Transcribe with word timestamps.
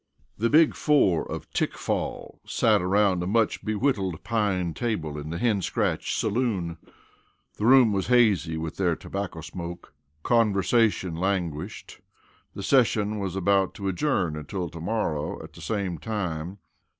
The 0.35 0.49
Big 0.49 0.73
Four 0.73 1.31
of 1.31 1.47
Tickfall 1.51 2.39
sat 2.47 2.81
around 2.81 3.21
a 3.21 3.27
much 3.27 3.63
bewhittled 3.63 4.23
pine 4.23 4.73
table 4.73 5.15
in 5.15 5.29
the 5.29 5.37
Hen 5.37 5.61
Scratch 5.61 6.15
saloon. 6.17 6.79
The 7.59 7.67
room 7.67 7.93
was 7.93 8.07
hazy 8.07 8.57
with 8.57 8.77
their 8.77 8.95
tobacco 8.95 9.41
smoke. 9.41 9.93
Conversation 10.23 11.15
languished. 11.15 11.99
The 12.55 12.63
session 12.63 13.19
was 13.19 13.35
about 13.35 13.75
to 13.75 13.87
adjourn 13.89 14.35
until 14.35 14.69
to 14.69 14.81
morrow 14.81 15.39
at 15.43 15.53
the 15.53 15.61
same 15.61 15.99
hour. 16.07 16.57